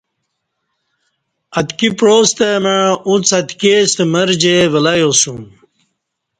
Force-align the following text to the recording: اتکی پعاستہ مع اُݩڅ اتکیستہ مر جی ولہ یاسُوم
اتکی 1.59 1.89
پعاستہ 1.97 2.49
مع 2.63 2.79
اُݩڅ 3.07 3.27
اتکیستہ 3.39 4.03
مر 4.11 4.29
جی 4.41 4.55
ولہ 4.73 4.93
یاسُوم 5.01 5.41